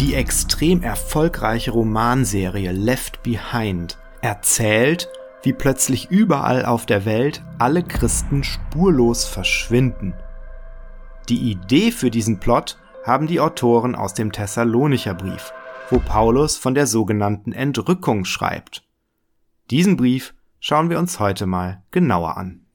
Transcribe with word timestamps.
Die 0.00 0.14
extrem 0.14 0.82
erfolgreiche 0.82 1.72
Romanserie 1.72 2.70
Left 2.70 3.24
Behind 3.24 3.98
erzählt, 4.20 5.08
wie 5.42 5.52
plötzlich 5.52 6.08
überall 6.08 6.64
auf 6.64 6.86
der 6.86 7.04
Welt 7.04 7.42
alle 7.58 7.82
Christen 7.82 8.44
spurlos 8.44 9.24
verschwinden. 9.24 10.14
Die 11.28 11.50
Idee 11.50 11.90
für 11.90 12.12
diesen 12.12 12.38
Plot 12.38 12.78
haben 13.04 13.26
die 13.26 13.40
Autoren 13.40 13.96
aus 13.96 14.14
dem 14.14 14.30
Thessalonicher 14.30 15.14
Brief, 15.14 15.52
wo 15.90 15.98
Paulus 15.98 16.56
von 16.56 16.76
der 16.76 16.86
sogenannten 16.86 17.50
Entrückung 17.50 18.24
schreibt. 18.24 18.84
Diesen 19.70 19.96
Brief 19.96 20.32
schauen 20.60 20.90
wir 20.90 21.00
uns 21.00 21.18
heute 21.18 21.46
mal 21.46 21.82
genauer 21.90 22.36
an. 22.36 22.67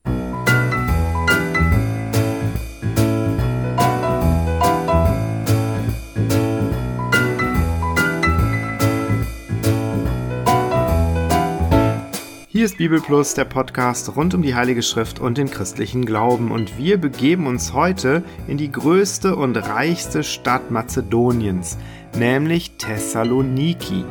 Hier 12.63 12.69
ist 12.69 12.77
Bibel 12.77 13.01
Plus, 13.01 13.33
der 13.33 13.43
Podcast 13.43 14.15
rund 14.15 14.33
um 14.33 14.41
die 14.41 14.55
Heilige 14.55 14.83
Schrift 14.83 15.19
und 15.19 15.37
den 15.37 15.51
christlichen 15.51 16.05
Glauben. 16.05 16.49
Und 16.49 16.77
wir 16.77 16.97
begeben 16.97 17.45
uns 17.45 17.73
heute 17.73 18.23
in 18.47 18.57
die 18.57 18.71
größte 18.71 19.35
und 19.35 19.57
reichste 19.57 20.23
Stadt 20.23 20.71
Mazedoniens, 20.71 21.77
nämlich 22.15 22.77
Thessaloniki. 22.77 24.05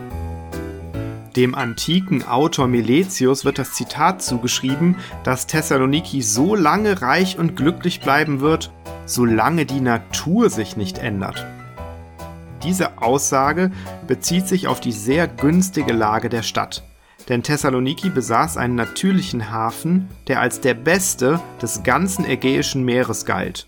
Dem 1.34 1.54
antiken 1.54 2.24
Autor 2.28 2.68
Miletius 2.68 3.46
wird 3.46 3.58
das 3.58 3.72
Zitat 3.72 4.22
zugeschrieben, 4.22 4.96
dass 5.24 5.46
Thessaloniki 5.46 6.20
so 6.20 6.54
lange 6.54 7.00
reich 7.00 7.38
und 7.38 7.56
glücklich 7.56 8.02
bleiben 8.02 8.42
wird, 8.42 8.70
solange 9.06 9.64
die 9.64 9.80
Natur 9.80 10.50
sich 10.50 10.76
nicht 10.76 10.98
ändert. 10.98 11.46
Diese 12.62 12.98
Aussage 12.98 13.70
bezieht 14.06 14.46
sich 14.46 14.68
auf 14.68 14.78
die 14.78 14.92
sehr 14.92 15.26
günstige 15.26 15.94
Lage 15.94 16.28
der 16.28 16.42
Stadt 16.42 16.82
denn 17.28 17.42
Thessaloniki 17.42 18.10
besaß 18.10 18.56
einen 18.56 18.74
natürlichen 18.74 19.50
Hafen, 19.50 20.08
der 20.28 20.40
als 20.40 20.60
der 20.60 20.74
beste 20.74 21.40
des 21.60 21.82
ganzen 21.82 22.24
Ägäischen 22.24 22.84
Meeres 22.84 23.24
galt. 23.24 23.66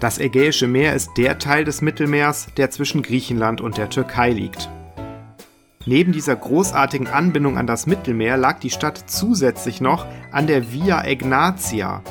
Das 0.00 0.18
Ägäische 0.18 0.66
Meer 0.66 0.94
ist 0.94 1.10
der 1.16 1.38
Teil 1.38 1.64
des 1.64 1.80
Mittelmeers, 1.80 2.48
der 2.56 2.70
zwischen 2.70 3.02
Griechenland 3.02 3.60
und 3.60 3.78
der 3.78 3.88
Türkei 3.88 4.30
liegt. 4.30 4.68
Neben 5.86 6.12
dieser 6.12 6.36
großartigen 6.36 7.06
Anbindung 7.06 7.56
an 7.56 7.66
das 7.66 7.86
Mittelmeer 7.86 8.36
lag 8.36 8.60
die 8.60 8.70
Stadt 8.70 9.04
zusätzlich 9.06 9.80
noch 9.80 10.06
an 10.30 10.46
der 10.46 10.72
Via 10.72 11.04
Egnatia. 11.04 12.02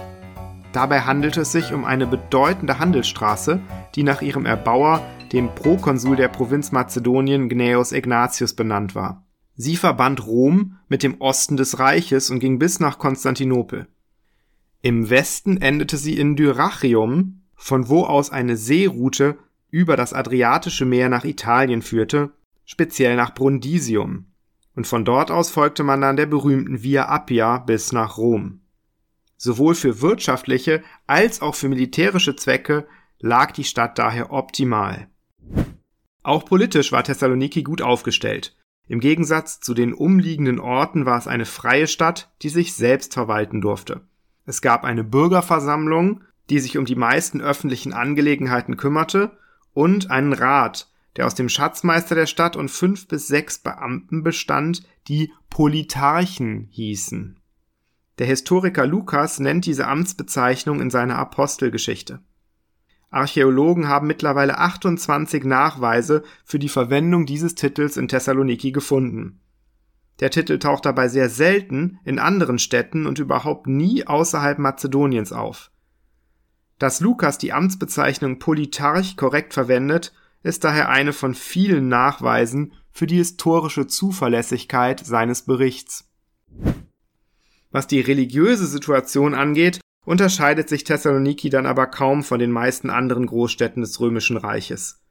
Dabei 0.74 1.02
handelte 1.02 1.42
es 1.42 1.52
sich 1.52 1.74
um 1.74 1.84
eine 1.84 2.08
bedeutende 2.08 2.80
Handelsstraße, 2.80 3.60
die 3.96 4.04
nach 4.04 4.22
ihrem 4.22 4.46
Erbauer, 4.46 5.02
dem 5.34 5.54
Prokonsul 5.54 6.16
der 6.16 6.30
Provinz 6.30 6.72
Mazedonien 6.72 7.50
Gnaeus 7.50 7.92
Egnatius 7.92 8.54
benannt 8.54 8.96
war. 8.96 9.24
Sie 9.56 9.76
verband 9.76 10.26
Rom 10.26 10.78
mit 10.88 11.04
dem 11.04 11.20
Osten 11.20 11.58
des 11.58 11.80
Reiches 11.80 12.30
und 12.30 12.40
ging 12.40 12.60
bis 12.60 12.80
nach 12.80 12.98
Konstantinopel. 12.98 13.88
Im 14.82 15.10
Westen 15.10 15.58
endete 15.58 15.98
sie 15.98 16.18
in 16.18 16.36
Dyrrhachium, 16.36 17.42
von 17.56 17.90
wo 17.90 18.04
aus 18.04 18.32
eine 18.32 18.58
Seeroute 18.58 19.38
über 19.70 19.96
das 19.96 20.14
Adriatische 20.14 20.86
Meer 20.86 21.10
nach 21.10 21.24
Italien 21.24 21.82
führte, 21.82 22.32
speziell 22.66 23.16
nach 23.16 23.34
Brundisium. 23.34 24.26
Und 24.76 24.88
von 24.88 25.06
dort 25.06 25.32
aus 25.32 25.52
folgte 25.52 25.84
man 25.84 26.02
dann 26.02 26.16
der 26.16 26.26
berühmten 26.26 26.82
Via 26.82 27.14
Appia 27.14 27.60
bis 27.60 27.92
nach 27.92 28.18
Rom. 28.18 28.62
Sowohl 29.38 29.76
für 29.76 30.02
wirtschaftliche 30.02 30.84
als 31.08 31.42
auch 31.42 31.56
für 31.56 31.68
militärische 31.68 32.36
Zwecke 32.36 32.88
lag 33.20 33.52
die 33.52 33.64
Stadt 33.64 34.00
daher 34.00 34.32
optimal. 34.32 35.08
Auch 36.24 36.46
politisch 36.46 36.92
war 36.92 37.04
Thessaloniki 37.04 37.64
gut 37.64 37.82
aufgestellt. 37.82 38.56
Im 38.92 39.00
Gegensatz 39.00 39.62
zu 39.62 39.74
den 39.74 39.94
umliegenden 39.94 40.60
Orten 40.60 41.06
war 41.06 41.18
es 41.18 41.26
eine 41.26 41.46
freie 41.46 41.88
Stadt, 41.88 42.30
die 42.42 42.50
sich 42.50 42.74
selbst 42.74 43.14
verwalten 43.14 43.62
durfte. 43.62 44.02
Es 44.46 44.62
gab 44.62 44.84
eine 44.84 45.06
Bürgerversammlung, 45.06 46.26
die 46.50 46.60
sich 46.60 46.78
um 46.78 46.84
die 46.84 46.98
meisten 46.98 47.40
öffentlichen 47.40 47.94
Angelegenheiten 47.94 48.76
kümmerte, 48.76 49.32
und 49.74 50.12
einen 50.12 50.34
Rat, 50.34 50.92
der 51.16 51.26
aus 51.26 51.36
dem 51.36 51.48
Schatzmeister 51.48 52.16
der 52.16 52.26
Stadt 52.26 52.58
und 52.58 52.70
fünf 52.70 53.08
bis 53.08 53.28
sechs 53.28 53.60
Beamten 53.60 54.24
bestand, 54.24 54.84
die 55.08 55.32
Politarchen 55.50 56.68
hießen. 56.70 57.40
Der 58.20 58.28
Historiker 58.28 58.86
Lukas 58.86 59.40
nennt 59.40 59.68
diese 59.68 59.88
Amtsbezeichnung 59.88 60.82
in 60.82 60.90
seiner 60.90 61.18
Apostelgeschichte. 61.18 62.20
Archäologen 63.12 63.90
haben 63.90 64.08
mittlerweile 64.08 64.58
28 64.58 65.44
Nachweise 65.44 66.24
für 66.46 66.60
die 66.60 66.70
Verwendung 66.70 67.26
dieses 67.26 67.56
Titels 67.56 67.98
in 67.98 68.08
Thessaloniki 68.08 68.72
gefunden. 68.72 69.42
Der 70.22 70.30
Titel 70.30 70.60
taucht 70.60 70.86
dabei 70.86 71.10
sehr 71.10 71.30
selten 71.30 72.00
in 72.06 72.20
anderen 72.20 72.58
Städten 72.58 73.06
und 73.06 73.20
überhaupt 73.20 73.68
nie 73.68 74.08
außerhalb 74.08 74.60
Mazedoniens 74.60 75.34
auf. 75.34 75.72
Dass 76.80 77.02
Lukas 77.02 77.38
die 77.38 77.54
Amtsbezeichnung 77.54 78.40
Politarch 78.40 79.18
korrekt 79.18 79.54
verwendet, 79.54 80.14
ist 80.42 80.64
daher 80.64 80.90
eine 80.90 81.12
von 81.12 81.36
vielen 81.36 81.90
Nachweisen 81.90 82.74
für 82.92 83.08
die 83.08 83.18
historische 83.18 83.88
Zuverlässigkeit 83.88 85.06
seines 85.06 85.44
Berichts. 85.44 86.10
Was 87.72 87.88
die 87.88 88.02
religiöse 88.02 88.68
Situation 88.68 89.34
angeht, 89.34 89.82
unterscheidet 90.06 90.70
sich 90.70 90.84
Thessaloniki 90.84 91.50
dann 91.50 91.66
aber 91.66 91.88
kaum 91.88 92.24
von 92.24 92.40
den 92.40 92.52
meisten 92.52 92.90
anderen 92.90 93.26
Großstädten 93.28 93.82
des 93.82 94.00
römischen 94.00 94.38
Reiches. 94.38 95.02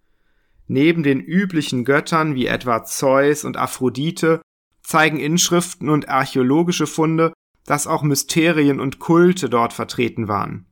Neben 0.66 1.02
den 1.02 1.20
üblichen 1.20 1.84
Göttern 1.84 2.34
wie 2.34 2.46
etwa 2.46 2.84
Zeus 2.84 3.44
und 3.44 3.56
Aphrodite 3.56 4.40
zeigen 4.82 5.18
Inschriften 5.18 5.88
und 5.88 6.08
archäologische 6.08 6.86
Funde, 6.86 7.32
dass 7.64 7.86
auch 7.86 8.02
Mysterien 8.02 8.80
und 8.80 8.98
Kulte 8.98 9.48
dort 9.48 9.72
vertreten 9.72 10.28
waren, 10.28 10.66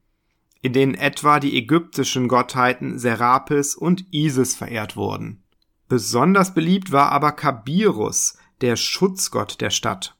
in 0.62 0.72
denen 0.72 0.94
etwa 0.94 1.40
die 1.40 1.56
ägyptischen 1.56 2.28
Gottheiten 2.28 2.98
Serapis 2.98 3.74
und 3.74 4.12
Isis 4.12 4.56
verehrt 4.56 4.96
wurden. 4.96 5.44
Besonders 5.88 6.54
beliebt 6.54 6.92
war 6.92 7.12
aber 7.12 7.32
Kabirus, 7.32 8.36
der 8.60 8.76
Schutzgott 8.76 9.60
der 9.60 9.70
Stadt. 9.70 10.16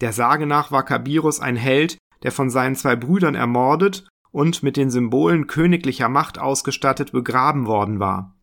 Der 0.00 0.12
Sage 0.12 0.46
nach 0.46 0.70
war 0.70 0.84
Kabirus 0.84 1.40
ein 1.40 1.56
Held, 1.56 1.96
der 2.26 2.32
von 2.32 2.50
seinen 2.50 2.74
zwei 2.74 2.96
Brüdern 2.96 3.36
ermordet 3.36 4.08
und 4.32 4.64
mit 4.64 4.76
den 4.76 4.90
Symbolen 4.90 5.46
königlicher 5.46 6.08
Macht 6.08 6.40
ausgestattet 6.40 7.12
begraben 7.12 7.66
worden 7.66 8.00
war. 8.00 8.34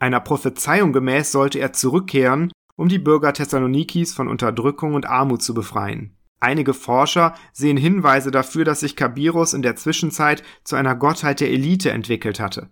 Einer 0.00 0.18
Prophezeiung 0.18 0.92
gemäß 0.92 1.30
sollte 1.30 1.60
er 1.60 1.72
zurückkehren, 1.72 2.50
um 2.74 2.88
die 2.88 2.98
Bürger 2.98 3.32
Thessalonikis 3.32 4.12
von 4.12 4.26
Unterdrückung 4.26 4.94
und 4.94 5.06
Armut 5.06 5.40
zu 5.40 5.54
befreien. 5.54 6.16
Einige 6.40 6.74
Forscher 6.74 7.34
sehen 7.52 7.76
Hinweise 7.76 8.32
dafür, 8.32 8.64
dass 8.64 8.80
sich 8.80 8.96
Kabirus 8.96 9.54
in 9.54 9.62
der 9.62 9.76
Zwischenzeit 9.76 10.42
zu 10.64 10.74
einer 10.74 10.96
Gottheit 10.96 11.38
der 11.38 11.52
Elite 11.52 11.92
entwickelt 11.92 12.40
hatte. 12.40 12.70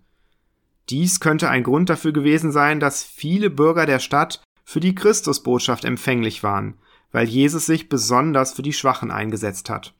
Dies 0.90 1.20
könnte 1.20 1.48
ein 1.48 1.62
Grund 1.62 1.90
dafür 1.90 2.12
gewesen 2.12 2.50
sein, 2.50 2.80
dass 2.80 3.04
viele 3.04 3.50
Bürger 3.50 3.86
der 3.86 4.00
Stadt 4.00 4.42
für 4.64 4.80
die 4.80 4.96
Christusbotschaft 4.96 5.84
empfänglich 5.84 6.42
waren, 6.42 6.74
weil 7.12 7.28
Jesus 7.28 7.66
sich 7.66 7.88
besonders 7.88 8.52
für 8.52 8.62
die 8.62 8.72
Schwachen 8.72 9.12
eingesetzt 9.12 9.70
hat. 9.70 9.94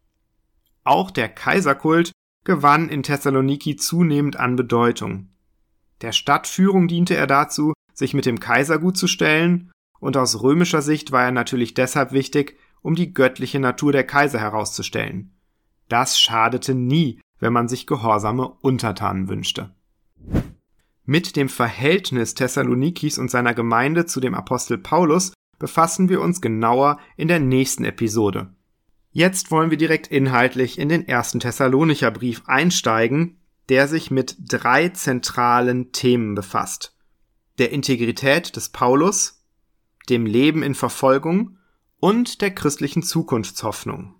Auch 0.85 1.11
der 1.11 1.29
Kaiserkult 1.29 2.13
gewann 2.45 2.89
in 2.89 3.03
Thessaloniki 3.03 3.77
zunehmend 3.77 4.39
an 4.39 4.55
Bedeutung. 4.55 5.31
Der 6.03 6.13
Stadtführung 6.13 6.89
diente 6.89 7.17
er 7.17 7.27
dazu, 7.27 7.73
sich 7.95 8.13
mit 8.13 8.27
dem 8.27 8.39
Kaiser 8.39 8.79
gut 8.79 8.97
zu 8.97 9.07
stellen, 9.07 9.71
und 9.99 10.19
aus 10.19 10.43
römischer 10.43 10.83
Sicht 10.83 11.13
war 11.13 11.25
er 11.25 11.33
natürlich 11.33 11.73
deshalb 11.73 12.13
wichtig, 12.13 12.59
um 12.83 12.95
die 12.95 13.15
göttliche 13.15 13.59
Natur 13.59 13.93
der 13.93 14.05
Kaiser 14.05 14.39
herauszustellen. 14.39 15.33
Das 15.89 16.21
schadete 16.21 16.75
nie, 16.75 17.21
wenn 17.41 17.55
man 17.55 17.69
sich 17.69 17.87
gehorsame 17.87 18.49
Untertanen 18.49 19.29
wünschte. 19.29 19.75
Mit 21.07 21.37
dem 21.37 21.49
Verhältnis 21.49 22.35
Thessalonikis 22.35 23.19
und 23.19 23.31
seiner 23.31 23.55
Gemeinde 23.55 24.05
zu 24.05 24.21
dem 24.21 24.35
Apostel 24.35 24.79
Paulus 24.79 25.33
befassen 25.59 26.09
wir 26.09 26.21
uns 26.21 26.41
genauer 26.41 26.99
in 27.17 27.29
der 27.29 27.41
nächsten 27.41 27.85
Episode. 27.85 28.55
Jetzt 29.17 29.53
wollen 29.53 29.71
wir 29.71 29.79
direkt 29.79 30.09
inhaltlich 30.09 30.77
in 30.77 30.89
den 30.89 31.07
ersten 31.07 31.39
Thessalonicher 31.39 32.11
Brief 32.11 32.43
einsteigen, 32.47 33.39
der 33.69 33.87
sich 33.87 34.11
mit 34.11 34.37
drei 34.41 34.89
zentralen 34.89 35.93
Themen 35.93 36.35
befasst. 36.35 36.97
Der 37.59 37.71
Integrität 37.71 38.57
des 38.57 38.71
Paulus, 38.71 39.41
dem 40.09 40.27
Leben 40.27 40.65
in 40.65 40.75
Verfolgung 40.75 41.59
und 42.01 42.41
der 42.41 42.53
christlichen 42.53 43.05
Zukunftshoffnung. 43.05 44.17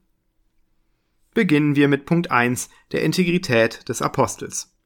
Beginnen 1.35 1.75
wir 1.75 1.89
mit 1.89 2.07
Punkt 2.07 2.31
1, 2.31 2.69
der 2.93 3.03
Integrität 3.03 3.89
des 3.89 4.01
Apostels. 4.01 4.77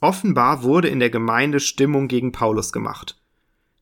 Offenbar 0.00 0.64
wurde 0.64 0.88
in 0.88 0.98
der 0.98 1.10
Gemeinde 1.10 1.60
Stimmung 1.60 2.08
gegen 2.08 2.32
Paulus 2.32 2.72
gemacht. 2.72 3.19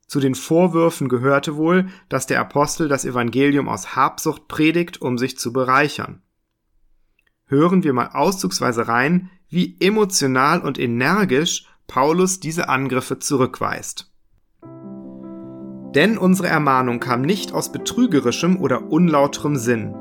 Zu 0.08 0.20
den 0.20 0.34
Vorwürfen 0.34 1.10
gehörte 1.10 1.56
wohl, 1.56 1.88
dass 2.08 2.26
der 2.26 2.40
Apostel 2.40 2.88
das 2.88 3.04
Evangelium 3.04 3.68
aus 3.68 3.94
Habsucht 3.94 4.48
predigt, 4.48 5.02
um 5.02 5.18
sich 5.18 5.38
zu 5.38 5.52
bereichern. 5.52 6.22
Hören 7.44 7.84
wir 7.84 7.92
mal 7.92 8.10
auszugsweise 8.14 8.88
rein, 8.88 9.30
wie 9.50 9.76
emotional 9.80 10.62
und 10.62 10.78
energisch 10.78 11.66
Paulus 11.86 12.40
diese 12.40 12.70
Angriffe 12.70 13.18
zurückweist. 13.18 14.10
Denn 15.94 16.16
unsere 16.16 16.48
Ermahnung 16.48 17.00
kam 17.00 17.20
nicht 17.20 17.52
aus 17.52 17.70
betrügerischem 17.70 18.58
oder 18.58 18.90
unlauterem 18.90 19.56
Sinn, 19.56 19.94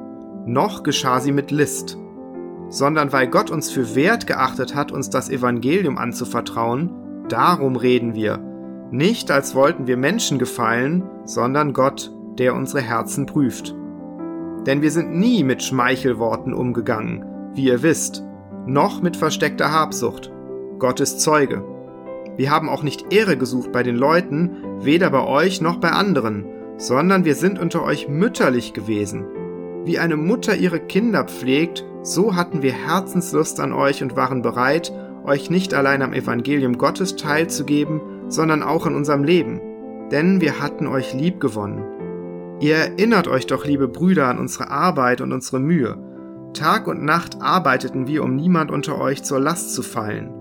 noch 0.45 0.83
geschah 0.83 1.19
sie 1.19 1.33
mit 1.33 1.51
List, 1.51 1.97
sondern 2.69 3.11
weil 3.11 3.27
Gott 3.27 3.49
uns 3.49 3.71
für 3.71 3.95
wert 3.95 4.25
geachtet 4.25 4.73
hat, 4.73 4.93
uns 4.93 5.09
das 5.09 5.29
Evangelium 5.29 5.97
anzuvertrauen, 5.97 7.25
darum 7.29 7.75
reden 7.75 8.15
wir, 8.15 8.47
nicht 8.91 9.31
als 9.31 9.55
wollten 9.55 9.87
wir 9.87 9.97
Menschen 9.97 10.39
gefallen, 10.39 11.03
sondern 11.25 11.73
Gott, 11.73 12.13
der 12.37 12.55
unsere 12.55 12.81
Herzen 12.81 13.25
prüft. 13.25 13.75
Denn 14.65 14.81
wir 14.81 14.91
sind 14.91 15.15
nie 15.15 15.43
mit 15.43 15.63
Schmeichelworten 15.63 16.53
umgegangen, 16.53 17.25
wie 17.53 17.65
ihr 17.65 17.83
wisst, 17.83 18.23
noch 18.65 19.01
mit 19.01 19.17
versteckter 19.17 19.71
Habsucht. 19.71 20.31
Gott 20.79 20.99
ist 20.99 21.21
Zeuge. 21.21 21.63
Wir 22.35 22.51
haben 22.51 22.69
auch 22.69 22.83
nicht 22.83 23.11
Ehre 23.13 23.37
gesucht 23.37 23.71
bei 23.71 23.81
den 23.83 23.95
Leuten, 23.95 24.57
weder 24.79 25.09
bei 25.09 25.25
euch 25.25 25.59
noch 25.61 25.77
bei 25.77 25.89
anderen, 25.89 26.45
sondern 26.77 27.25
wir 27.25 27.35
sind 27.35 27.59
unter 27.59 27.83
euch 27.83 28.07
mütterlich 28.07 28.73
gewesen. 28.73 29.25
Wie 29.85 29.99
eine 29.99 30.17
Mutter 30.17 30.55
ihre 30.55 30.79
Kinder 30.79 31.23
pflegt, 31.23 31.85
so 32.03 32.35
hatten 32.35 32.61
wir 32.61 32.73
Herzenslust 32.73 33.59
an 33.59 33.73
euch 33.73 34.03
und 34.03 34.15
waren 34.15 34.41
bereit, 34.41 34.93
euch 35.25 35.49
nicht 35.49 35.73
allein 35.73 36.01
am 36.01 36.13
Evangelium 36.13 36.77
Gottes 36.77 37.15
teilzugeben, 37.15 38.01
sondern 38.29 38.63
auch 38.63 38.85
in 38.85 38.95
unserem 38.95 39.23
Leben. 39.23 39.61
Denn 40.11 40.41
wir 40.41 40.59
hatten 40.61 40.87
euch 40.87 41.13
lieb 41.13 41.39
gewonnen. 41.39 41.83
Ihr 42.59 42.75
erinnert 42.75 43.27
euch 43.27 43.45
doch, 43.45 43.65
liebe 43.65 43.87
Brüder, 43.87 44.27
an 44.27 44.39
unsere 44.39 44.71
Arbeit 44.71 45.21
und 45.21 45.31
unsere 45.31 45.59
Mühe. 45.59 45.97
Tag 46.53 46.87
und 46.87 47.03
Nacht 47.03 47.41
arbeiteten 47.41 48.07
wir, 48.07 48.23
um 48.23 48.35
niemand 48.35 48.71
unter 48.71 48.99
euch 48.99 49.23
zur 49.23 49.39
Last 49.39 49.73
zu 49.75 49.83
fallen. 49.83 50.33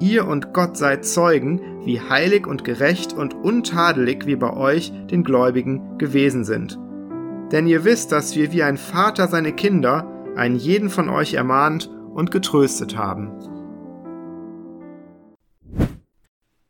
Ihr 0.00 0.28
und 0.28 0.52
Gott 0.52 0.76
seid 0.76 1.04
Zeugen, 1.04 1.60
wie 1.84 2.00
heilig 2.00 2.46
und 2.46 2.64
gerecht 2.64 3.14
und 3.14 3.34
untadelig 3.34 4.26
wir 4.26 4.38
bei 4.38 4.54
euch, 4.54 4.92
den 5.10 5.24
Gläubigen, 5.24 5.98
gewesen 5.98 6.44
sind. 6.44 6.78
Denn 7.50 7.66
ihr 7.66 7.84
wisst, 7.84 8.12
dass 8.12 8.36
wir 8.36 8.52
wie 8.52 8.62
ein 8.62 8.76
Vater 8.76 9.26
seine 9.26 9.52
Kinder, 9.52 10.06
einen 10.36 10.56
jeden 10.56 10.90
von 10.90 11.08
euch 11.08 11.34
ermahnt 11.34 11.90
und 12.14 12.30
getröstet 12.30 12.96
haben. 12.96 13.32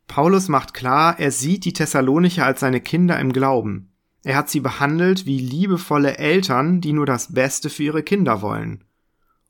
Paulus 0.08 0.48
macht 0.48 0.74
klar, 0.74 1.20
er 1.20 1.30
sieht 1.30 1.64
die 1.64 1.74
Thessalonicher 1.74 2.44
als 2.44 2.60
seine 2.60 2.80
Kinder 2.80 3.20
im 3.20 3.32
Glauben. 3.32 3.92
Er 4.24 4.36
hat 4.36 4.50
sie 4.50 4.60
behandelt 4.60 5.26
wie 5.26 5.38
liebevolle 5.38 6.18
Eltern, 6.18 6.80
die 6.80 6.92
nur 6.92 7.06
das 7.06 7.32
Beste 7.34 7.70
für 7.70 7.84
ihre 7.84 8.02
Kinder 8.02 8.42
wollen. 8.42 8.84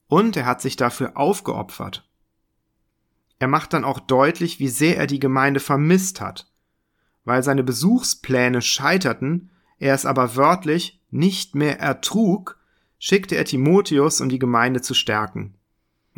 Und 0.08 0.36
er 0.36 0.46
hat 0.46 0.60
sich 0.60 0.76
dafür 0.76 1.16
aufgeopfert. 1.16 2.06
Er 3.38 3.48
macht 3.48 3.72
dann 3.72 3.84
auch 3.84 4.00
deutlich, 4.00 4.58
wie 4.58 4.68
sehr 4.68 4.96
er 4.96 5.06
die 5.06 5.20
Gemeinde 5.20 5.60
vermisst 5.60 6.20
hat. 6.20 6.50
Weil 7.24 7.42
seine 7.42 7.62
Besuchspläne 7.62 8.60
scheiterten, 8.60 9.50
er 9.78 9.94
es 9.94 10.04
aber 10.04 10.34
wörtlich 10.34 11.00
nicht 11.10 11.54
mehr 11.54 11.78
ertrug, 11.78 12.58
schickte 12.98 13.36
er 13.36 13.44
Timotheus, 13.44 14.20
um 14.20 14.28
die 14.28 14.40
Gemeinde 14.40 14.80
zu 14.80 14.94
stärken. 14.94 15.54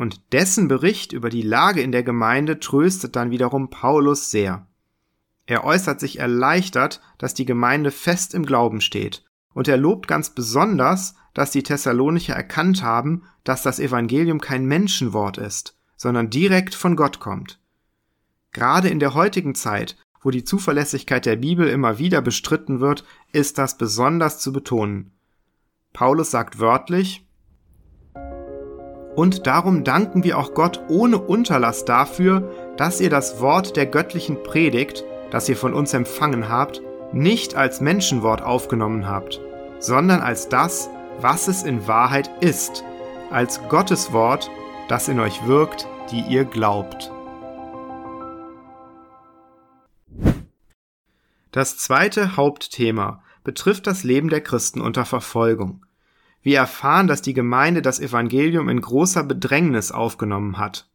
Und 0.01 0.33
dessen 0.33 0.67
Bericht 0.67 1.13
über 1.13 1.29
die 1.29 1.43
Lage 1.43 1.81
in 1.81 1.91
der 1.91 2.01
Gemeinde 2.01 2.59
tröstet 2.59 3.15
dann 3.15 3.29
wiederum 3.29 3.69
Paulus 3.69 4.31
sehr. 4.31 4.65
Er 5.45 5.63
äußert 5.63 5.99
sich 5.99 6.17
erleichtert, 6.17 7.01
dass 7.19 7.35
die 7.35 7.45
Gemeinde 7.45 7.91
fest 7.91 8.33
im 8.33 8.43
Glauben 8.43 8.81
steht, 8.81 9.23
und 9.53 9.67
er 9.67 9.77
lobt 9.77 10.07
ganz 10.07 10.31
besonders, 10.31 11.13
dass 11.35 11.51
die 11.51 11.61
Thessalonicher 11.61 12.33
erkannt 12.33 12.81
haben, 12.81 13.25
dass 13.43 13.61
das 13.61 13.79
Evangelium 13.79 14.41
kein 14.41 14.65
Menschenwort 14.65 15.37
ist, 15.37 15.77
sondern 15.97 16.31
direkt 16.31 16.73
von 16.73 16.95
Gott 16.95 17.19
kommt. 17.19 17.59
Gerade 18.53 18.89
in 18.89 18.97
der 18.99 19.13
heutigen 19.13 19.53
Zeit, 19.53 19.97
wo 20.19 20.31
die 20.31 20.43
Zuverlässigkeit 20.43 21.27
der 21.27 21.35
Bibel 21.35 21.67
immer 21.67 21.99
wieder 21.99 22.23
bestritten 22.23 22.79
wird, 22.79 23.03
ist 23.33 23.59
das 23.59 23.77
besonders 23.77 24.39
zu 24.39 24.51
betonen. 24.51 25.11
Paulus 25.93 26.31
sagt 26.31 26.57
wörtlich, 26.57 27.23
und 29.15 29.47
darum 29.47 29.83
danken 29.83 30.23
wir 30.23 30.37
auch 30.37 30.53
Gott 30.53 30.81
ohne 30.87 31.17
Unterlass 31.17 31.85
dafür, 31.85 32.49
dass 32.77 33.01
ihr 33.01 33.09
das 33.09 33.41
Wort 33.41 33.75
der 33.75 33.85
göttlichen 33.85 34.41
Predigt, 34.43 35.03
das 35.31 35.49
ihr 35.49 35.57
von 35.57 35.73
uns 35.73 35.93
empfangen 35.93 36.49
habt, 36.49 36.81
nicht 37.13 37.55
als 37.55 37.81
Menschenwort 37.81 38.41
aufgenommen 38.41 39.07
habt, 39.07 39.41
sondern 39.79 40.21
als 40.21 40.49
das, 40.49 40.89
was 41.19 41.47
es 41.47 41.63
in 41.63 41.87
Wahrheit 41.87 42.29
ist, 42.41 42.83
als 43.29 43.61
Gottes 43.69 44.13
Wort, 44.13 44.49
das 44.87 45.07
in 45.07 45.19
euch 45.19 45.45
wirkt, 45.45 45.87
die 46.11 46.21
ihr 46.21 46.45
glaubt. 46.45 47.11
Das 51.51 51.77
zweite 51.77 52.37
Hauptthema 52.37 53.21
betrifft 53.43 53.85
das 53.87 54.03
Leben 54.03 54.29
der 54.29 54.41
Christen 54.41 54.79
unter 54.79 55.03
Verfolgung. 55.03 55.85
Wir 56.41 56.57
erfahren, 56.57 57.07
dass 57.07 57.21
die 57.21 57.33
Gemeinde 57.33 57.81
das 57.81 57.99
Evangelium 57.99 58.69
in 58.69 58.81
großer 58.81 59.23
Bedrängnis 59.23 59.91
aufgenommen 59.91 60.57
hat. 60.57 60.89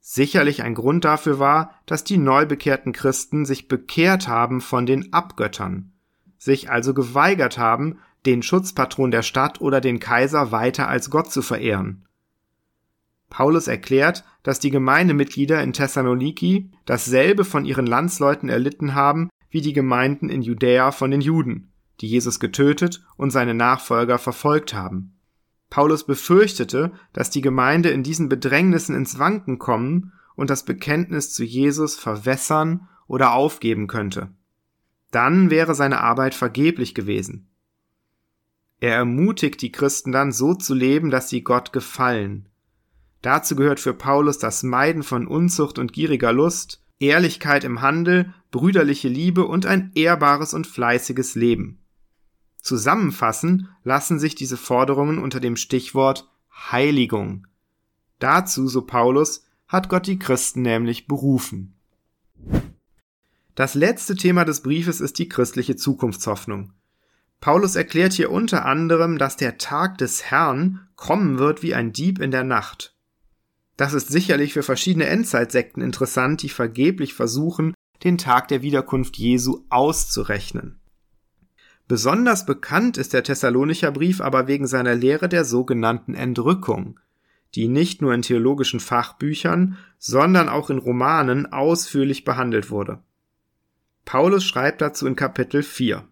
Sicherlich 0.00 0.62
ein 0.62 0.74
Grund 0.74 1.04
dafür 1.04 1.38
war, 1.38 1.74
dass 1.86 2.04
die 2.04 2.18
neu 2.18 2.44
bekehrten 2.44 2.92
Christen 2.92 3.44
sich 3.46 3.68
bekehrt 3.68 4.28
haben 4.28 4.60
von 4.60 4.84
den 4.84 5.12
Abgöttern, 5.12 5.92
sich 6.38 6.70
also 6.70 6.92
geweigert 6.92 7.56
haben, 7.56 7.98
den 8.26 8.42
Schutzpatron 8.42 9.10
der 9.10 9.22
Stadt 9.22 9.60
oder 9.60 9.80
den 9.80 10.00
Kaiser 10.00 10.52
weiter 10.52 10.88
als 10.88 11.08
Gott 11.08 11.30
zu 11.30 11.40
verehren. 11.40 12.06
Paulus 13.30 13.66
erklärt, 13.66 14.24
dass 14.42 14.60
die 14.60 14.70
Gemeindemitglieder 14.70 15.62
in 15.62 15.72
Thessaloniki 15.72 16.70
dasselbe 16.84 17.44
von 17.44 17.64
ihren 17.64 17.86
Landsleuten 17.86 18.48
erlitten 18.48 18.94
haben 18.94 19.30
wie 19.50 19.62
die 19.62 19.72
Gemeinden 19.72 20.28
in 20.28 20.42
Judäa 20.42 20.92
von 20.92 21.10
den 21.10 21.20
Juden, 21.20 21.71
die 22.02 22.06
Jesus 22.06 22.38
getötet 22.38 23.02
und 23.16 23.30
seine 23.30 23.54
Nachfolger 23.54 24.18
verfolgt 24.18 24.74
haben. 24.74 25.14
Paulus 25.70 26.04
befürchtete, 26.04 26.92
dass 27.14 27.30
die 27.30 27.40
Gemeinde 27.40 27.88
in 27.88 28.02
diesen 28.02 28.28
Bedrängnissen 28.28 28.94
ins 28.94 29.18
Wanken 29.18 29.58
kommen 29.58 30.12
und 30.36 30.50
das 30.50 30.64
Bekenntnis 30.64 31.32
zu 31.32 31.44
Jesus 31.44 31.96
verwässern 31.96 32.88
oder 33.06 33.32
aufgeben 33.32 33.86
könnte. 33.86 34.28
Dann 35.10 35.50
wäre 35.50 35.74
seine 35.74 36.00
Arbeit 36.00 36.34
vergeblich 36.34 36.94
gewesen. 36.94 37.48
Er 38.80 38.96
ermutigt 38.96 39.62
die 39.62 39.72
Christen 39.72 40.12
dann 40.12 40.32
so 40.32 40.52
zu 40.52 40.74
leben, 40.74 41.10
dass 41.10 41.30
sie 41.30 41.42
Gott 41.42 41.72
gefallen, 41.72 42.48
Dazu 43.22 43.54
gehört 43.54 43.78
für 43.78 43.94
Paulus 43.94 44.38
das 44.38 44.64
Meiden 44.64 45.04
von 45.04 45.28
Unzucht 45.28 45.78
und 45.78 45.92
gieriger 45.92 46.32
Lust, 46.32 46.82
Ehrlichkeit 46.98 47.64
im 47.64 47.80
Handel, 47.80 48.34
brüderliche 48.50 49.08
Liebe 49.08 49.46
und 49.46 49.64
ein 49.64 49.92
ehrbares 49.94 50.54
und 50.54 50.66
fleißiges 50.66 51.36
Leben. 51.36 51.78
Zusammenfassen 52.62 53.68
lassen 53.82 54.18
sich 54.18 54.34
diese 54.34 54.56
Forderungen 54.56 55.18
unter 55.18 55.40
dem 55.40 55.56
Stichwort 55.56 56.30
Heiligung. 56.70 57.46
Dazu, 58.20 58.68
so 58.68 58.82
Paulus, 58.82 59.44
hat 59.66 59.88
Gott 59.88 60.06
die 60.06 60.18
Christen 60.18 60.62
nämlich 60.62 61.08
berufen. 61.08 61.74
Das 63.56 63.74
letzte 63.74 64.14
Thema 64.14 64.44
des 64.44 64.62
Briefes 64.62 65.00
ist 65.00 65.18
die 65.18 65.28
christliche 65.28 65.76
Zukunftshoffnung. 65.76 66.72
Paulus 67.40 67.74
erklärt 67.74 68.12
hier 68.12 68.30
unter 68.30 68.64
anderem, 68.64 69.18
dass 69.18 69.36
der 69.36 69.58
Tag 69.58 69.98
des 69.98 70.24
Herrn 70.24 70.86
kommen 70.94 71.38
wird 71.38 71.62
wie 71.62 71.74
ein 71.74 71.92
Dieb 71.92 72.20
in 72.20 72.30
der 72.30 72.44
Nacht. 72.44 72.94
Das 73.76 73.92
ist 73.92 74.08
sicherlich 74.08 74.52
für 74.52 74.62
verschiedene 74.62 75.06
Endzeitsekten 75.06 75.82
interessant, 75.82 76.42
die 76.42 76.48
vergeblich 76.48 77.14
versuchen, 77.14 77.74
den 78.04 78.18
Tag 78.18 78.46
der 78.48 78.62
Wiederkunft 78.62 79.18
Jesu 79.18 79.64
auszurechnen. 79.70 80.81
Besonders 81.92 82.46
bekannt 82.46 82.96
ist 82.96 83.12
der 83.12 83.22
Thessalonicher 83.22 83.90
Brief 83.90 84.22
aber 84.22 84.46
wegen 84.46 84.66
seiner 84.66 84.94
Lehre 84.94 85.28
der 85.28 85.44
sogenannten 85.44 86.14
Entrückung, 86.14 86.98
die 87.54 87.68
nicht 87.68 88.00
nur 88.00 88.14
in 88.14 88.22
theologischen 88.22 88.80
Fachbüchern, 88.80 89.76
sondern 89.98 90.48
auch 90.48 90.70
in 90.70 90.78
Romanen 90.78 91.52
ausführlich 91.52 92.24
behandelt 92.24 92.70
wurde. 92.70 93.00
Paulus 94.06 94.42
schreibt 94.42 94.80
dazu 94.80 95.06
in 95.06 95.16
Kapitel 95.16 95.62
4. 95.62 96.02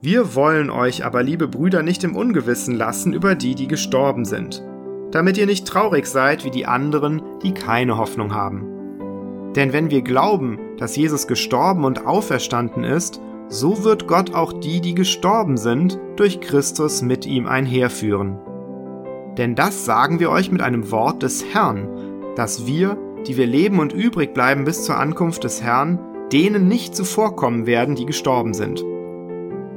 Wir 0.00 0.34
wollen 0.34 0.70
euch 0.70 1.04
aber, 1.04 1.22
liebe 1.22 1.48
Brüder, 1.48 1.82
nicht 1.82 2.02
im 2.02 2.16
Ungewissen 2.16 2.74
lassen 2.74 3.12
über 3.12 3.34
die, 3.34 3.56
die 3.56 3.68
gestorben 3.68 4.24
sind 4.24 4.62
damit 5.12 5.38
ihr 5.38 5.46
nicht 5.46 5.66
traurig 5.66 6.06
seid 6.06 6.44
wie 6.44 6.50
die 6.50 6.66
anderen, 6.66 7.22
die 7.42 7.54
keine 7.54 7.96
Hoffnung 7.96 8.34
haben. 8.34 9.52
Denn 9.54 9.72
wenn 9.72 9.90
wir 9.90 10.02
glauben, 10.02 10.58
dass 10.78 10.96
Jesus 10.96 11.26
gestorben 11.26 11.84
und 11.84 12.06
auferstanden 12.06 12.84
ist, 12.84 13.20
so 13.48 13.84
wird 13.84 14.06
Gott 14.06 14.34
auch 14.34 14.52
die, 14.52 14.80
die 14.80 14.94
gestorben 14.94 15.56
sind, 15.56 15.98
durch 16.16 16.40
Christus 16.40 17.02
mit 17.02 17.26
ihm 17.26 17.46
einherführen. 17.46 18.38
Denn 19.38 19.54
das 19.54 19.84
sagen 19.84 20.18
wir 20.18 20.30
euch 20.30 20.50
mit 20.50 20.62
einem 20.62 20.90
Wort 20.90 21.22
des 21.22 21.44
Herrn, 21.52 21.88
dass 22.36 22.66
wir, 22.66 22.96
die 23.26 23.36
wir 23.36 23.46
leben 23.46 23.78
und 23.78 23.92
übrig 23.92 24.34
bleiben 24.34 24.64
bis 24.64 24.84
zur 24.84 24.96
Ankunft 24.96 25.44
des 25.44 25.62
Herrn, 25.62 25.98
denen 26.32 26.68
nicht 26.68 26.96
zuvorkommen 26.96 27.66
werden, 27.66 27.94
die 27.94 28.06
gestorben 28.06 28.54
sind. 28.54 28.84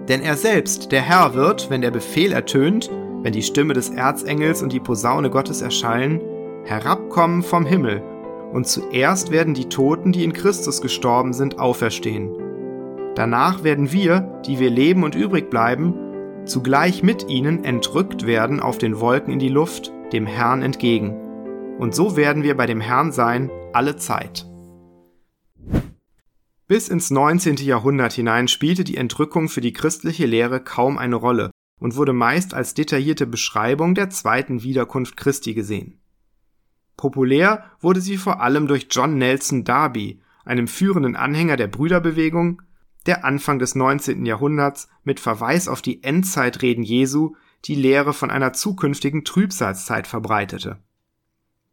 Denn 0.07 0.21
er 0.21 0.35
selbst, 0.35 0.91
der 0.91 1.01
Herr, 1.01 1.35
wird, 1.35 1.69
wenn 1.69 1.81
der 1.81 1.91
Befehl 1.91 2.31
ertönt, 2.31 2.89
wenn 3.21 3.33
die 3.33 3.43
Stimme 3.43 3.73
des 3.73 3.89
Erzengels 3.89 4.63
und 4.63 4.73
die 4.73 4.79
Posaune 4.79 5.29
Gottes 5.29 5.61
erschallen, 5.61 6.21
herabkommen 6.63 7.43
vom 7.43 7.65
Himmel, 7.65 8.01
und 8.51 8.65
zuerst 8.65 9.29
werden 9.31 9.53
die 9.53 9.69
Toten, 9.69 10.11
die 10.11 10.23
in 10.23 10.33
Christus 10.33 10.81
gestorben 10.81 11.33
sind, 11.33 11.59
auferstehen. 11.59 12.49
Danach 13.19 13.65
werden 13.65 13.91
wir, 13.91 14.41
die 14.45 14.59
wir 14.59 14.69
leben 14.69 15.03
und 15.03 15.13
übrig 15.13 15.49
bleiben, 15.49 16.45
zugleich 16.45 17.03
mit 17.03 17.27
ihnen 17.27 17.65
entrückt 17.65 18.25
werden 18.25 18.61
auf 18.61 18.77
den 18.77 19.01
Wolken 19.01 19.33
in 19.33 19.39
die 19.39 19.49
Luft, 19.49 19.91
dem 20.13 20.25
Herrn 20.25 20.61
entgegen. 20.61 21.17
Und 21.79 21.93
so 21.93 22.15
werden 22.15 22.43
wir 22.43 22.55
bei 22.55 22.65
dem 22.65 22.79
Herrn 22.79 23.11
sein 23.11 23.51
alle 23.73 23.97
Zeit. 23.97 24.47
Bis 26.65 26.88
ins 26.88 27.11
19. 27.11 27.57
Jahrhundert 27.57 28.13
hinein 28.13 28.47
spielte 28.47 28.85
die 28.85 28.95
Entrückung 28.95 29.49
für 29.49 29.59
die 29.59 29.73
christliche 29.73 30.25
Lehre 30.25 30.63
kaum 30.63 30.97
eine 30.97 31.17
Rolle 31.17 31.51
und 31.77 31.97
wurde 31.97 32.13
meist 32.13 32.53
als 32.53 32.73
detaillierte 32.73 33.27
Beschreibung 33.27 33.95
der 33.95 34.09
zweiten 34.09 34.63
Wiederkunft 34.63 35.17
Christi 35.17 35.53
gesehen. 35.53 35.99
Populär 36.95 37.65
wurde 37.81 37.99
sie 37.99 38.15
vor 38.15 38.39
allem 38.39 38.65
durch 38.67 38.88
John 38.89 39.17
Nelson 39.17 39.65
Darby, 39.65 40.21
einem 40.45 40.69
führenden 40.69 41.17
Anhänger 41.17 41.57
der 41.57 41.67
Brüderbewegung, 41.67 42.61
der 43.06 43.25
Anfang 43.25 43.60
des 43.60 43.75
19. 43.75 44.25
Jahrhunderts 44.25 44.89
mit 45.03 45.20
Verweis 45.20 45.68
auf 45.68 45.82
die 45.82 46.03
Endzeitreden 46.03 46.84
Jesu 46.84 47.36
die 47.65 47.75
Lehre 47.75 48.13
von 48.13 48.32
einer 48.32 48.53
zukünftigen 48.53 49.25
Trübsalzeit 49.25 50.08
verbreitete. 50.08 50.77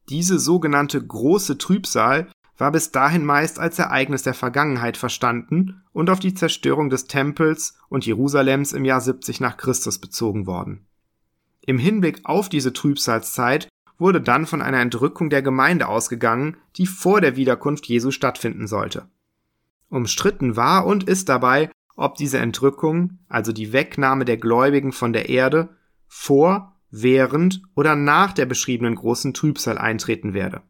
Diese 0.09 0.39
sogenannte 0.39 1.05
große 1.05 1.59
Trübsal 1.59 2.29
war 2.59 2.73
bis 2.73 2.91
dahin 2.91 3.25
meist 3.25 3.59
als 3.59 3.79
Ereignis 3.79 4.23
der 4.23 4.35
Vergangenheit 4.35 4.97
verstanden 4.97 5.83
und 5.93 6.11
auf 6.11 6.21
die 6.21 6.35
Zerstörung 6.35 6.91
des 6.91 7.07
Tempels 7.07 7.77
und 7.89 8.07
Jerusalems 8.07 8.73
im 8.73 8.85
Jahr 8.85 9.01
70 9.01 9.41
nach 9.41 9.57
Christus 9.57 9.99
bezogen 9.99 10.47
worden. 10.47 10.87
Im 11.67 11.79
Hinblick 11.79 12.21
auf 12.25 12.49
diese 12.49 12.73
Trübsalzeit 12.73 13.69
wurde 13.99 14.21
dann 14.21 14.47
von 14.47 14.63
einer 14.63 14.81
Entrückung 14.81 15.31
der 15.31 15.43
Gemeinde 15.43 15.89
ausgegangen, 15.89 16.57
die 16.77 16.87
vor 16.87 17.21
der 17.21 17.37
Wiederkunft 17.37 17.87
Jesu 17.87 18.11
stattfinden 18.11 18.67
sollte. 18.67 19.09
Umstritten 19.89 20.57
war 20.57 20.87
und 20.87 21.05
ist 21.05 21.29
dabei, 21.29 21.71
ob 21.97 22.17
diese 22.17 22.39
Entrückung, 22.39 23.19
also 23.29 23.53
die 23.53 23.73
Wegnahme 23.73 24.25
der 24.25 24.37
Gläubigen 24.37 24.93
von 24.93 25.13
der 25.13 25.29
Erde, 25.29 25.71
vor, 26.07 26.77
während 26.91 27.63
oder 27.75 27.97
nach 27.97 28.33
der 28.33 28.47
beschriebenen 28.47 28.95
großen 28.95 29.35
Trübsal 29.35 29.79
eintreten 29.79 30.35
werde, 30.35 30.63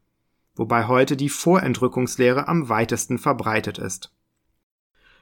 wobei 0.54 0.87
heute 0.87 1.16
die 1.16 1.28
Vorentrückungslehre 1.28 2.49
am 2.49 2.68
weitesten 2.68 3.18
verbreitet 3.18 3.78
ist. 3.78 4.12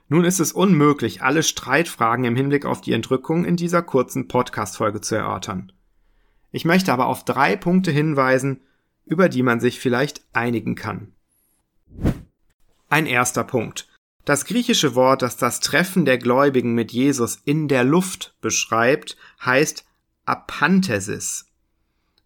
Nun 0.08 0.24
ist 0.24 0.38
es 0.38 0.52
unmöglich, 0.52 1.22
alle 1.22 1.42
Streitfragen 1.42 2.26
im 2.26 2.36
Hinblick 2.36 2.66
auf 2.66 2.82
die 2.82 2.92
Entrückung 2.92 3.44
in 3.44 3.56
dieser 3.56 3.82
kurzen 3.82 4.28
Podcast-Folge 4.28 5.00
zu 5.00 5.14
erörtern. 5.14 5.72
Ich 6.50 6.64
möchte 6.64 6.92
aber 6.92 7.06
auf 7.06 7.24
drei 7.24 7.56
Punkte 7.56 7.90
hinweisen, 7.90 8.60
über 9.06 9.28
die 9.28 9.42
man 9.42 9.60
sich 9.60 9.80
vielleicht 9.80 10.24
einigen 10.32 10.74
kann. 10.74 11.12
Ein 12.94 13.06
erster 13.06 13.42
Punkt. 13.42 13.88
Das 14.24 14.44
griechische 14.44 14.94
Wort, 14.94 15.22
das 15.22 15.36
das 15.36 15.58
Treffen 15.58 16.04
der 16.04 16.16
Gläubigen 16.16 16.74
mit 16.74 16.92
Jesus 16.92 17.40
in 17.44 17.66
der 17.66 17.82
Luft 17.82 18.36
beschreibt, 18.40 19.16
heißt 19.44 19.84
Apanthesis. 20.26 21.46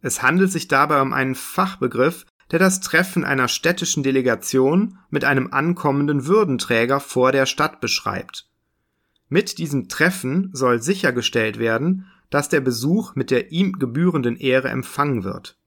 Es 0.03 0.23
handelt 0.23 0.53
sich 0.53 0.69
dabei 0.69 1.01
um 1.01 1.15
einen 1.15 1.37
Fachbegriff, 1.37 2.27
der 2.51 2.59
das 2.59 2.81
Treffen 2.81 3.25
einer 3.25 3.49
städtischen 3.49 4.03
Delegation 4.03 4.99
mit 5.09 5.25
einem 5.25 5.55
ankommenden 5.55 6.27
Würdenträger 6.27 7.01
vor 7.01 7.33
der 7.33 7.47
Stadt 7.47 7.81
beschreibt. 7.81 8.47
Mit 9.31 9.57
diesem 9.57 9.89
Treffen 9.89 10.51
soll 10.53 10.83
sichergestellt 10.83 11.59
werden, 11.59 12.05
dass 12.29 12.51
der 12.51 12.61
Besuch 12.61 13.15
mit 13.15 13.31
der 13.31 13.53
ihm 13.53 13.79
gebührenden 13.79 14.37
Ehre 14.37 14.69
empfangen 14.69 15.25
wird. 15.25 15.58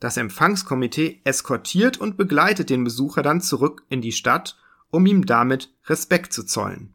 Das 0.00 0.16
Empfangskomitee 0.16 1.20
eskortiert 1.24 1.98
und 1.98 2.16
begleitet 2.16 2.70
den 2.70 2.84
Besucher 2.84 3.22
dann 3.22 3.40
zurück 3.40 3.84
in 3.88 4.00
die 4.02 4.12
Stadt, 4.12 4.58
um 4.90 5.06
ihm 5.06 5.26
damit 5.26 5.72
Respekt 5.86 6.32
zu 6.32 6.44
zollen. 6.44 6.94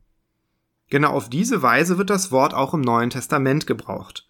Genau 0.90 1.12
auf 1.12 1.30
diese 1.30 1.62
Weise 1.62 1.98
wird 1.98 2.10
das 2.10 2.32
Wort 2.32 2.54
auch 2.54 2.74
im 2.74 2.82
Neuen 2.82 3.10
Testament 3.10 3.66
gebraucht. 3.66 4.30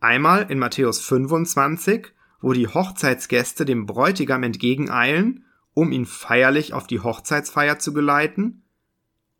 Einmal 0.00 0.50
in 0.50 0.58
Matthäus 0.58 1.00
25, 1.00 2.08
wo 2.40 2.52
die 2.52 2.68
Hochzeitsgäste 2.68 3.64
dem 3.64 3.86
Bräutigam 3.86 4.42
entgegeneilen, 4.42 5.44
um 5.72 5.92
ihn 5.92 6.04
feierlich 6.06 6.72
auf 6.72 6.86
die 6.86 7.00
Hochzeitsfeier 7.00 7.78
zu 7.78 7.92
geleiten, 7.92 8.62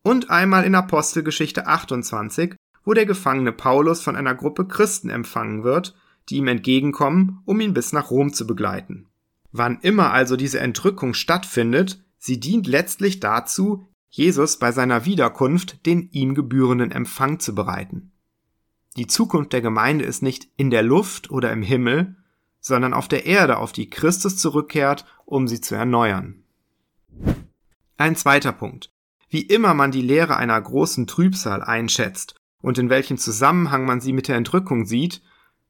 und 0.03 0.31
einmal 0.31 0.65
in 0.65 0.75
Apostelgeschichte 0.75 1.67
28, 1.67 2.57
wo 2.85 2.93
der 2.93 3.07
Gefangene 3.07 3.53
Paulus 3.53 4.03
von 4.03 4.17
einer 4.17 4.35
Gruppe 4.35 4.67
Christen 4.67 5.11
empfangen 5.11 5.65
wird, 5.65 5.95
die 6.29 6.37
ihm 6.37 6.49
entgegenkommen, 6.49 7.41
um 7.45 7.61
ihn 7.61 7.75
bis 7.75 7.93
nach 7.93 8.11
Rom 8.11 8.33
zu 8.33 8.47
begleiten. 8.47 9.07
Wann 9.53 9.79
immer 9.83 10.13
also 10.13 10.37
diese 10.37 10.61
Entrückung 10.61 11.15
stattfindet, 11.15 12.03
sie 12.19 12.41
dient 12.41 12.67
letztlich 12.67 13.21
dazu, 13.21 13.87
Jesus 14.09 14.59
bei 14.59 14.73
seiner 14.73 15.05
Wiederkunft 15.05 15.87
den 15.87 16.09
ihm 16.13 16.35
gebührenden 16.35 16.91
Empfang 16.91 17.41
zu 17.41 17.55
bereiten. 17.55 18.13
Die 18.97 19.07
Zukunft 19.07 19.53
der 19.53 19.61
Gemeinde 19.61 20.05
ist 20.05 20.23
nicht 20.23 20.49
in 20.57 20.71
der 20.71 20.83
Luft 20.83 21.31
oder 21.31 21.53
im 21.53 21.63
Himmel, 21.63 22.17
sondern 22.61 22.95
auf 22.95 23.09
der 23.09 23.27
Erde, 23.27 23.59
auf 23.59 23.73
die 23.73 23.91
Christus 23.91 24.37
zurückkehrt, 24.37 25.05
um 25.25 25.49
sie 25.49 25.61
zu 25.61 25.75
erneuern. 25.75 26.45
Ein 27.97 28.17
zweiter 28.17 28.53
Punkt. 28.53 28.91
Wie 29.29 29.43
immer 29.43 29.75
man 29.75 29.91
die 29.91 30.03
Lehre 30.03 30.37
einer 30.37 30.61
großen 30.61 31.07
Trübsal 31.07 31.63
einschätzt 31.63 32.37
und 32.63 32.79
in 32.79 32.89
welchem 32.89 33.19
Zusammenhang 33.19 33.85
man 33.85 34.01
sie 34.01 34.13
mit 34.13 34.29
der 34.29 34.37
Entrückung 34.37 34.87
sieht, 34.87 35.23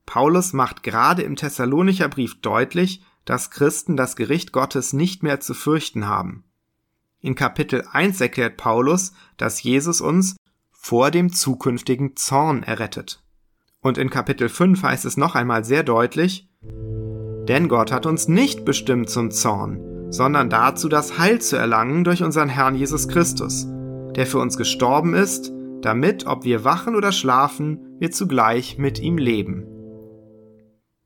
Paulus 0.06 0.52
macht 0.52 0.82
gerade 0.82 1.22
im 1.22 1.36
Thessalonicher 1.36 2.08
Brief 2.08 2.40
deutlich, 2.40 3.02
dass 3.24 3.50
Christen 3.50 3.96
das 3.96 4.16
Gericht 4.16 4.52
Gottes 4.52 4.92
nicht 4.92 5.22
mehr 5.22 5.40
zu 5.40 5.54
fürchten 5.54 6.06
haben. 6.06 6.44
In 7.20 7.34
Kapitel 7.34 7.84
1 7.90 8.20
erklärt 8.20 8.58
Paulus, 8.58 9.12
dass 9.38 9.62
Jesus 9.62 10.00
uns 10.00 10.36
vor 10.70 11.10
dem 11.10 11.32
zukünftigen 11.32 12.16
Zorn 12.16 12.62
errettet. 12.62 13.22
Und 13.80 13.96
in 13.96 14.10
Kapitel 14.10 14.48
5 14.48 14.82
heißt 14.82 15.06
es 15.06 15.16
noch 15.16 15.34
einmal 15.34 15.64
sehr 15.64 15.82
deutlich, 15.82 16.48
denn 17.48 17.68
Gott 17.68 17.92
hat 17.92 18.06
uns 18.06 18.28
nicht 18.28 18.64
bestimmt 18.64 19.08
zum 19.08 19.30
Zorn, 19.30 20.10
sondern 20.10 20.50
dazu, 20.50 20.88
das 20.88 21.18
Heil 21.18 21.40
zu 21.40 21.56
erlangen 21.56 22.04
durch 22.04 22.22
unseren 22.22 22.48
Herrn 22.48 22.74
Jesus 22.74 23.08
Christus, 23.08 23.66
der 24.16 24.26
für 24.26 24.38
uns 24.38 24.56
gestorben 24.56 25.14
ist, 25.14 25.52
damit, 25.80 26.26
ob 26.26 26.44
wir 26.44 26.64
wachen 26.64 26.94
oder 26.94 27.12
schlafen, 27.12 27.96
wir 27.98 28.10
zugleich 28.10 28.78
mit 28.78 28.98
ihm 28.98 29.18
leben. 29.18 29.66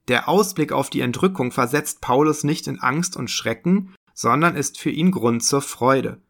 Der 0.09 0.29
Ausblick 0.29 0.73
auf 0.73 0.89
die 0.91 1.03
Entrückung 1.03 1.53
versetzt 1.53 2.01
Paulus 2.01 2.43
nicht 2.43 2.67
in 2.67 2.81
Angst 2.81 3.17
und 3.17 3.31
Schrecken, 3.31 3.95
sondern 4.15 4.57
ist 4.57 4.81
für 4.81 4.91
ihn 4.91 5.11
Grund 5.11 5.45
zur 5.45 5.61
Freude. 5.61 6.21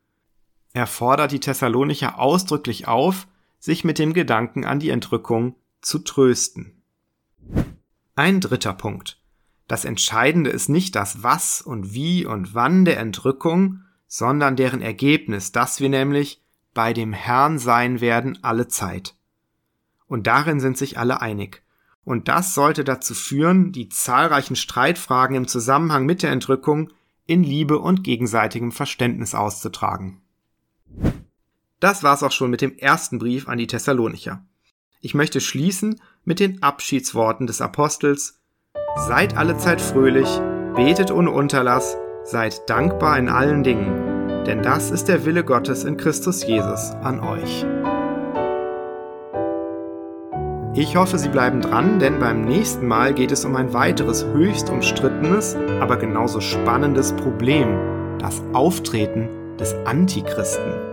Er 0.73 0.87
fordert 0.87 1.33
die 1.33 1.41
Thessalonicher 1.41 2.19
ausdrücklich 2.19 2.89
auf, 2.89 3.29
sich 3.61 3.85
mit 3.85 3.99
dem 3.99 4.13
Gedanken 4.13 4.65
an 4.65 4.81
die 4.81 4.91
Entrückung 4.91 5.55
zu 5.81 6.01
trösten. 6.01 6.83
Ein 8.15 8.41
dritter 8.41 8.75
Punkt. 8.75 9.21
Das 9.69 9.85
Entscheidende 9.85 10.51
ist 10.51 10.69
nicht 10.69 10.97
das 10.97 11.23
Was 11.23 11.61
und 11.61 11.95
Wie 11.95 12.27
und 12.27 12.55
Wann 12.55 12.85
der 12.85 12.99
Entrückung, 12.99 13.83
sondern 14.07 14.57
deren 14.57 14.81
Ergebnis, 14.81 15.53
dass 15.53 15.81
wir 15.81 15.89
nämlich 15.89 16.43
bei 16.75 16.93
dem 16.93 17.13
Herrn 17.13 17.59
sein 17.59 18.01
werden 18.01 18.39
alle 18.43 18.69
Zeit. 18.69 19.15
Und 20.07 20.27
darin 20.27 20.59
sind 20.59 20.79
sich 20.79 20.99
alle 20.99 21.21
einig. 21.21 21.63
Und 22.09 22.27
das 22.27 22.55
sollte 22.55 22.85
dazu 22.85 23.13
führen, 23.13 23.71
die 23.71 23.91
zahlreichen 23.91 24.57
Streitfragen 24.57 25.37
im 25.37 25.47
Zusammenhang 25.47 26.07
mit 26.07 26.23
der 26.23 26.31
Entrückung 26.31 26.89
in 27.27 27.45
Liebe 27.45 27.79
und 27.79 28.03
gegenseitigem 28.03 28.73
Verständnis 28.73 29.35
auszutragen. 29.35 30.23
Das 31.81 32.03
war's 32.03 32.23
auch 32.23 32.33
schon 32.33 32.49
mit 32.49 32.63
dem 32.63 32.79
ersten 32.79 33.19
Brief 33.19 33.47
an 33.47 33.59
die 33.59 33.67
Thessalonicher. 33.67 34.43
Ich 35.03 35.13
möchte 35.13 35.43
schließen 35.43 36.01
mit 36.25 36.41
den 36.41 36.63
Abschiedsworten 36.63 37.47
des 37.47 37.61
Apostels 37.61 38.41
Seid 38.97 39.37
allezeit 39.37 39.83
fröhlich, 39.83 40.31
betet 40.75 41.11
ohne 41.11 41.31
Unterlass, 41.31 41.99
seid 42.25 42.71
dankbar 42.71 43.19
in 43.19 43.29
allen 43.29 43.63
Dingen, 43.63 44.45
denn 44.47 44.63
das 44.63 44.91
ist 44.91 45.09
der 45.09 45.27
Wille 45.27 45.45
Gottes 45.45 45.85
in 45.85 45.99
Christus 45.99 46.43
Jesus 46.47 46.93
an 47.03 47.21
euch. 47.21 47.67
Ich 50.81 50.95
hoffe, 50.95 51.19
Sie 51.19 51.29
bleiben 51.29 51.61
dran, 51.61 51.99
denn 51.99 52.21
beim 52.21 52.43
nächsten 52.43 52.87
Mal 52.87 53.13
geht 53.13 53.33
es 53.33 53.45
um 53.45 53.57
ein 53.57 53.75
weiteres 53.75 54.25
höchst 54.25 54.71
umstrittenes, 54.71 55.57
aber 55.81 55.97
genauso 55.97 56.41
spannendes 56.41 57.11
Problem, 57.15 57.77
das 58.21 58.41
Auftreten 58.53 59.29
des 59.59 59.75
Antichristen. 59.87 60.88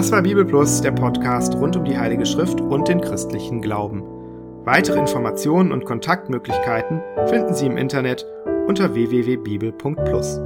Das 0.00 0.12
war 0.12 0.22
Bibel 0.22 0.46
Plus, 0.46 0.80
der 0.80 0.92
Podcast 0.92 1.54
rund 1.56 1.76
um 1.76 1.84
die 1.84 1.98
Heilige 1.98 2.24
Schrift 2.24 2.58
und 2.58 2.88
den 2.88 3.02
christlichen 3.02 3.60
Glauben. 3.60 4.02
Weitere 4.64 4.98
Informationen 4.98 5.72
und 5.72 5.84
Kontaktmöglichkeiten 5.84 7.02
finden 7.26 7.52
Sie 7.52 7.66
im 7.66 7.76
Internet 7.76 8.24
unter 8.66 8.94
www.bibel.plus. 8.94 10.40